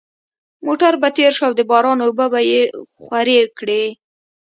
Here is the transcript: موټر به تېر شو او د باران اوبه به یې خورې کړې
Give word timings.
موټر 0.65 0.93
به 1.01 1.09
تېر 1.17 1.31
شو 1.37 1.43
او 1.47 1.53
د 1.57 1.61
باران 1.71 1.99
اوبه 2.05 2.25
به 2.33 2.39
یې 2.51 2.61
خورې 3.01 3.39
کړې 3.57 3.83